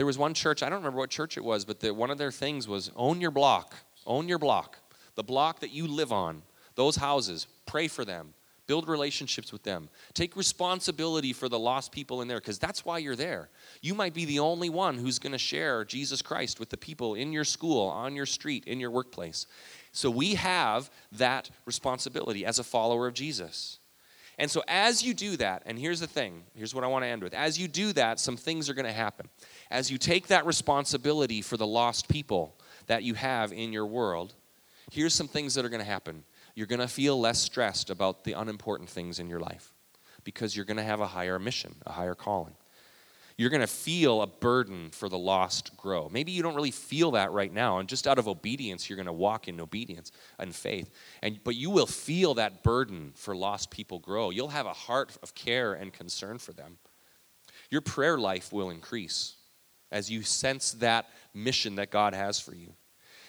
[0.00, 2.16] There was one church, I don't remember what church it was, but the, one of
[2.16, 3.74] their things was own your block.
[4.06, 4.78] Own your block.
[5.14, 6.40] The block that you live on,
[6.74, 8.32] those houses, pray for them,
[8.66, 12.96] build relationships with them, take responsibility for the lost people in there, because that's why
[12.96, 13.50] you're there.
[13.82, 17.14] You might be the only one who's going to share Jesus Christ with the people
[17.14, 19.46] in your school, on your street, in your workplace.
[19.92, 23.79] So we have that responsibility as a follower of Jesus.
[24.40, 27.08] And so, as you do that, and here's the thing here's what I want to
[27.08, 27.34] end with.
[27.34, 29.28] As you do that, some things are going to happen.
[29.70, 34.32] As you take that responsibility for the lost people that you have in your world,
[34.90, 36.24] here's some things that are going to happen.
[36.54, 39.74] You're going to feel less stressed about the unimportant things in your life
[40.24, 42.54] because you're going to have a higher mission, a higher calling
[43.40, 46.10] you're going to feel a burden for the lost grow.
[46.12, 49.06] Maybe you don't really feel that right now, and just out of obedience, you're going
[49.06, 50.90] to walk in obedience and faith.
[51.22, 54.28] And, but you will feel that burden for lost people grow.
[54.28, 56.76] You'll have a heart of care and concern for them.
[57.70, 59.36] Your prayer life will increase
[59.90, 62.74] as you sense that mission that God has for you.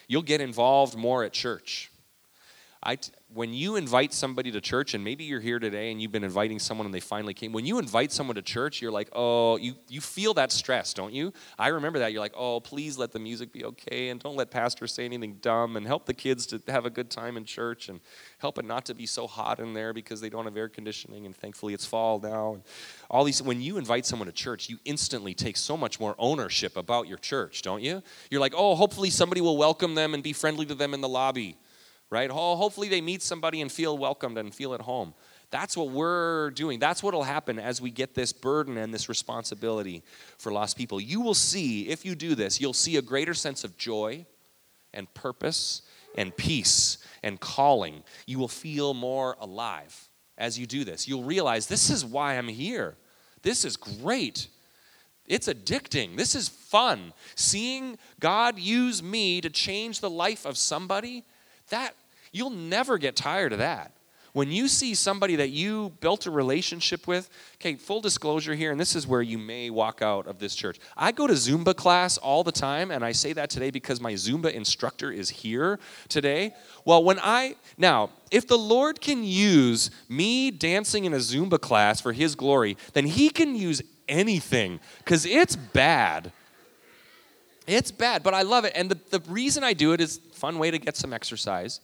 [0.10, 1.90] You'll get involved more at church.
[2.84, 2.98] I,
[3.32, 6.58] when you invite somebody to church, and maybe you're here today and you've been inviting
[6.58, 9.76] someone and they finally came, when you invite someone to church, you're like, oh, you,
[9.88, 11.32] you feel that stress, don't you?
[11.60, 12.12] I remember that.
[12.12, 15.38] You're like, oh, please let the music be okay and don't let pastor say anything
[15.42, 18.00] dumb and help the kids to have a good time in church and
[18.40, 21.28] help it not to be so hot in there because they don't have air conditioning
[21.28, 22.56] and thankfully it's fall now.
[22.56, 22.64] And
[23.12, 26.76] all these, when you invite someone to church, you instantly take so much more ownership
[26.76, 28.02] about your church, don't you?
[28.32, 31.10] You're like, oh, hopefully somebody will welcome them and be friendly to them in the
[31.10, 31.58] lobby
[32.12, 32.30] right?
[32.30, 35.14] Hopefully they meet somebody and feel welcomed and feel at home.
[35.50, 36.80] That's what we're doing.
[36.80, 40.04] That's what will happen as we get this burden and this responsibility
[40.38, 41.02] for lost people.
[41.02, 44.26] You will see, if you do this, you'll see a greater sense of joy
[44.94, 45.82] and purpose
[46.16, 48.04] and peace and calling.
[48.26, 51.08] You will feel more alive as you do this.
[51.08, 52.96] You'll realize this is why I'm here.
[53.42, 54.48] This is great.
[55.28, 56.18] It's addicting.
[56.18, 57.14] This is fun.
[57.36, 61.26] Seeing God use me to change the life of somebody,
[61.70, 61.94] that
[62.32, 63.94] You'll never get tired of that.
[64.34, 68.80] When you see somebody that you built a relationship with, okay, full disclosure here, and
[68.80, 70.80] this is where you may walk out of this church.
[70.96, 74.14] I go to Zumba class all the time, and I say that today because my
[74.14, 76.54] Zumba instructor is here today.
[76.86, 82.00] Well, when I, now, if the Lord can use me dancing in a Zumba class
[82.00, 86.32] for His glory, then He can use anything because it's bad.
[87.68, 88.72] It's bad, but I love it.
[88.76, 91.82] And the, the reason I do it is fun way to get some exercise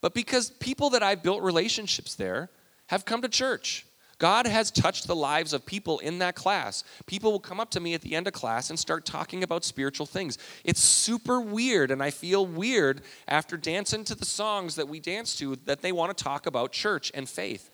[0.00, 2.50] but because people that I've built relationships there
[2.86, 3.84] have come to church.
[4.18, 6.82] God has touched the lives of people in that class.
[7.06, 9.64] People will come up to me at the end of class and start talking about
[9.64, 10.38] spiritual things.
[10.64, 15.36] It's super weird, and I feel weird after dancing to the songs that we dance
[15.36, 17.70] to that they want to talk about church and faith.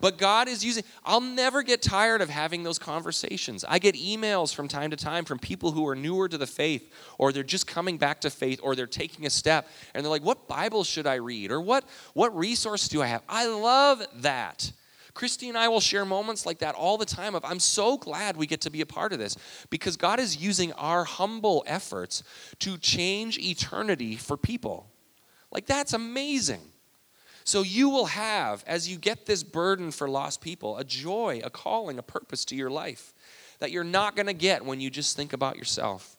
[0.00, 3.64] But God is using, I'll never get tired of having those conversations.
[3.68, 6.92] I get emails from time to time from people who are newer to the faith,
[7.18, 10.22] or they're just coming back to faith, or they're taking a step, and they're like,
[10.22, 11.50] What Bible should I read?
[11.50, 11.84] Or what,
[12.14, 13.22] what resource do I have?
[13.28, 14.72] I love that.
[15.18, 18.36] Christy and I will share moments like that all the time of I'm so glad
[18.36, 19.36] we get to be a part of this
[19.68, 22.22] because God is using our humble efforts
[22.60, 24.88] to change eternity for people.
[25.50, 26.60] Like that's amazing.
[27.48, 31.48] So you will have, as you get this burden for lost people, a joy, a
[31.48, 33.14] calling, a purpose to your life
[33.58, 36.18] that you're not going to get when you just think about yourself.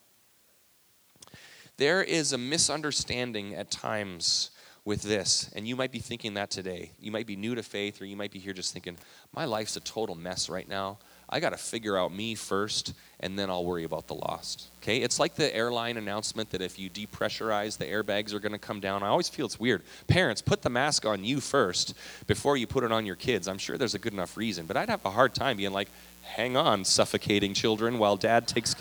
[1.77, 4.49] There is a misunderstanding at times
[4.85, 6.93] with this, and you might be thinking that today.
[6.99, 8.97] You might be new to faith, or you might be here just thinking,
[9.31, 10.97] my life's a total mess right now.
[11.31, 14.67] I got to figure out me first, and then I'll worry about the lost.
[14.81, 14.97] Okay?
[14.97, 18.79] It's like the airline announcement that if you depressurize, the airbags are going to come
[18.79, 19.03] down.
[19.03, 19.83] I always feel it's weird.
[20.07, 21.93] Parents, put the mask on you first
[22.25, 23.47] before you put it on your kids.
[23.47, 25.89] I'm sure there's a good enough reason, but I'd have a hard time being like,
[26.23, 28.75] hang on, suffocating children while dad takes,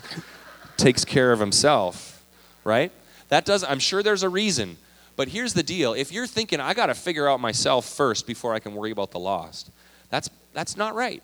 [0.75, 2.25] takes care of himself,
[2.63, 2.91] right?
[3.27, 4.77] That does, I'm sure there's a reason.
[5.15, 8.55] But here's the deal if you're thinking, I got to figure out myself first before
[8.55, 9.69] I can worry about the lost,
[10.09, 11.21] that's, that's not right.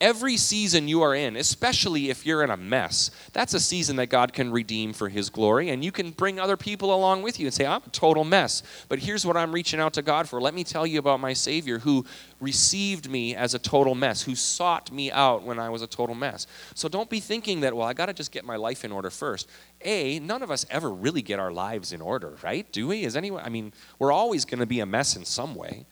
[0.00, 4.08] Every season you are in, especially if you're in a mess, that's a season that
[4.08, 5.70] God can redeem for His glory.
[5.70, 8.64] And you can bring other people along with you and say, I'm a total mess,
[8.88, 10.40] but here's what I'm reaching out to God for.
[10.40, 12.04] Let me tell you about my Savior who
[12.40, 16.16] received me as a total mess, who sought me out when I was a total
[16.16, 16.48] mess.
[16.74, 19.10] So don't be thinking that, well, I got to just get my life in order
[19.10, 19.48] first.
[19.82, 22.70] A, none of us ever really get our lives in order, right?
[22.72, 23.04] Do we?
[23.04, 23.44] Is anyone?
[23.44, 25.86] I mean, we're always going to be a mess in some way.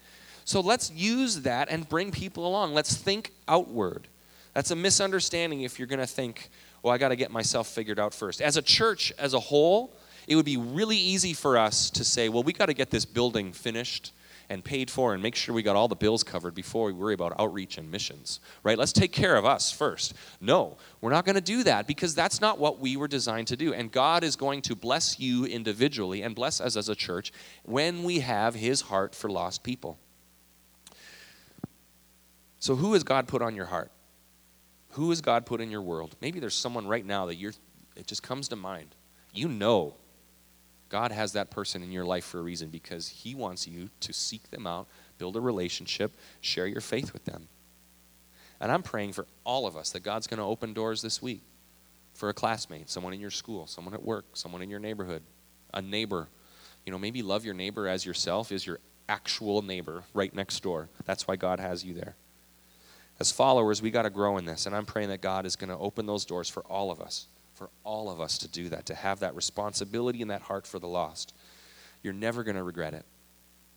[0.45, 2.73] So let's use that and bring people along.
[2.73, 4.07] Let's think outward.
[4.53, 6.49] That's a misunderstanding if you're going to think,
[6.81, 8.41] well, I got to get myself figured out first.
[8.41, 9.95] As a church as a whole,
[10.27, 13.05] it would be really easy for us to say, well, we got to get this
[13.05, 14.11] building finished
[14.49, 17.13] and paid for and make sure we got all the bills covered before we worry
[17.13, 18.77] about outreach and missions, right?
[18.77, 20.13] Let's take care of us first.
[20.41, 23.57] No, we're not going to do that because that's not what we were designed to
[23.57, 23.73] do.
[23.73, 27.31] And God is going to bless you individually and bless us as a church
[27.63, 29.97] when we have His heart for lost people.
[32.63, 33.91] So, who has God put on your heart?
[34.91, 36.15] Who has God put in your world?
[36.21, 37.51] Maybe there's someone right now that you're,
[37.97, 38.95] it just comes to mind.
[39.33, 39.95] You know
[40.87, 44.13] God has that person in your life for a reason because He wants you to
[44.13, 44.87] seek them out,
[45.17, 47.49] build a relationship, share your faith with them.
[48.61, 51.41] And I'm praying for all of us that God's going to open doors this week
[52.13, 55.23] for a classmate, someone in your school, someone at work, someone in your neighborhood,
[55.73, 56.29] a neighbor.
[56.85, 60.87] You know, maybe love your neighbor as yourself is your actual neighbor right next door.
[61.03, 62.15] That's why God has you there
[63.19, 64.65] as followers, we got to grow in this.
[64.65, 67.27] And I'm praying that God is going to open those doors for all of us,
[67.53, 70.79] for all of us to do that, to have that responsibility and that heart for
[70.79, 71.33] the lost.
[72.01, 73.05] You're never going to regret it.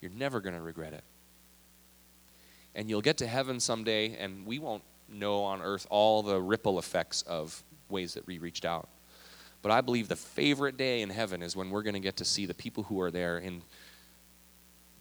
[0.01, 1.03] You're never going to regret it.
[2.75, 6.77] And you'll get to heaven someday, and we won't know on earth all the ripple
[6.77, 8.89] effects of ways that we reached out.
[9.61, 12.25] But I believe the favorite day in heaven is when we're going to get to
[12.25, 13.63] see the people who are there in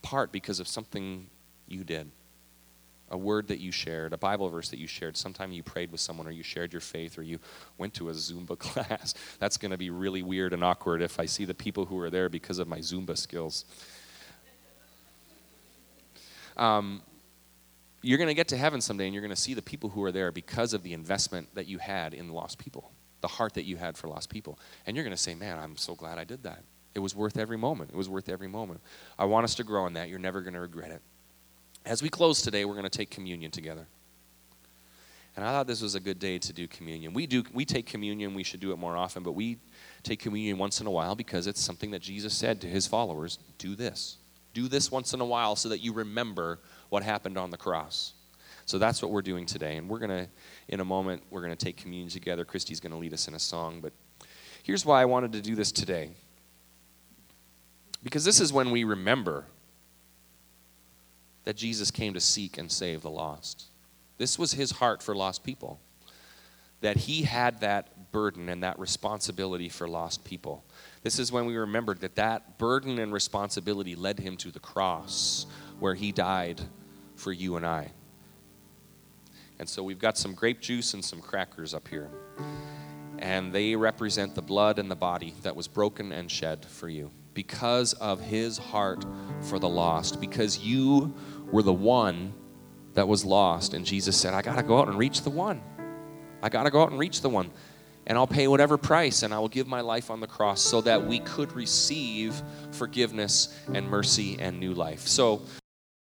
[0.02, 1.26] part because of something
[1.68, 2.10] you did
[3.10, 6.00] a word that you shared, a Bible verse that you shared, sometime you prayed with
[6.00, 7.38] someone or you shared your faith or you
[7.78, 9.14] went to a Zumba class.
[9.38, 12.10] That's going to be really weird and awkward if I see the people who are
[12.10, 13.64] there because of my Zumba skills.
[16.56, 17.02] Um,
[18.02, 20.02] you're going to get to heaven someday and you're going to see the people who
[20.04, 23.64] are there because of the investment that you had in lost people, the heart that
[23.64, 24.58] you had for lost people.
[24.86, 26.62] And you're going to say, Man, I'm so glad I did that.
[26.94, 27.90] It was worth every moment.
[27.90, 28.80] It was worth every moment.
[29.18, 30.08] I want us to grow in that.
[30.08, 31.02] You're never going to regret it.
[31.86, 33.86] As we close today, we're going to take communion together.
[35.36, 37.12] And I thought this was a good day to do communion.
[37.12, 39.58] We do we take communion, we should do it more often, but we
[40.02, 43.38] take communion once in a while because it's something that Jesus said to his followers,
[43.58, 44.16] do this.
[44.52, 46.58] Do this once in a while so that you remember
[46.88, 48.14] what happened on the cross.
[48.64, 49.76] So that's what we're doing today.
[49.76, 50.28] And we're going to
[50.68, 52.44] in a moment we're going to take communion together.
[52.44, 53.92] Christy's going to lead us in a song, but
[54.64, 56.10] here's why I wanted to do this today.
[58.02, 59.44] Because this is when we remember
[61.46, 63.66] that Jesus came to seek and save the lost.
[64.18, 65.80] This was his heart for lost people.
[66.80, 70.64] That he had that burden and that responsibility for lost people.
[71.04, 75.46] This is when we remembered that that burden and responsibility led him to the cross
[75.78, 76.60] where he died
[77.14, 77.92] for you and I.
[79.60, 82.10] And so we've got some grape juice and some crackers up here.
[83.20, 87.12] And they represent the blood and the body that was broken and shed for you
[87.36, 89.04] because of his heart
[89.42, 91.14] for the lost, because you
[91.52, 92.34] were the one
[92.94, 93.74] that was lost.
[93.74, 95.60] And Jesus said, I got to go out and reach the one.
[96.42, 97.50] I got to go out and reach the one.
[98.06, 100.80] And I'll pay whatever price, and I will give my life on the cross so
[100.82, 102.40] that we could receive
[102.70, 105.08] forgiveness and mercy and new life.
[105.08, 105.42] So,